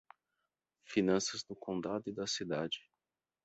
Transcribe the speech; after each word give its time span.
Finanças 0.83 1.43
do 1.43 1.55
condado 1.55 2.09
e 2.09 2.11
da 2.11 2.25
cidade 2.25 2.89